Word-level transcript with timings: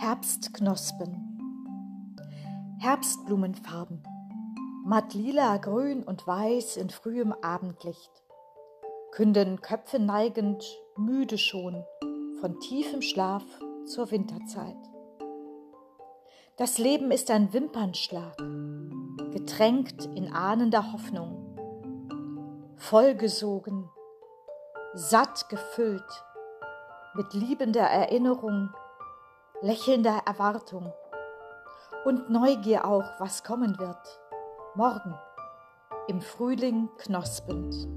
Herbstknospen. 0.00 1.40
Herbstblumenfarben. 2.78 4.00
Matt 4.84 5.12
lila, 5.12 5.56
grün 5.56 6.04
und 6.04 6.24
weiß 6.24 6.76
in 6.76 6.88
frühem 6.88 7.32
Abendlicht. 7.32 8.12
Künden 9.10 9.60
Köpfe 9.60 9.98
neigend, 9.98 10.64
müde 10.96 11.36
schon, 11.36 11.84
von 12.40 12.60
tiefem 12.60 13.02
Schlaf 13.02 13.42
zur 13.86 14.12
Winterzeit. 14.12 14.76
Das 16.56 16.78
Leben 16.78 17.10
ist 17.10 17.28
ein 17.32 17.52
Wimpernschlag, 17.52 18.38
getränkt 19.32 20.04
in 20.14 20.32
ahnender 20.32 20.92
Hoffnung, 20.92 21.58
vollgesogen, 22.76 23.90
satt 24.94 25.48
gefüllt, 25.48 26.24
mit 27.14 27.34
liebender 27.34 27.82
Erinnerung 27.82 28.70
lächelnder 29.60 30.22
Erwartung 30.24 30.92
und 32.04 32.30
Neugier 32.30 32.84
auch, 32.84 33.04
was 33.18 33.42
kommen 33.42 33.78
wird, 33.78 34.20
morgen, 34.74 35.14
im 36.06 36.20
Frühling 36.20 36.88
knospend. 36.98 37.88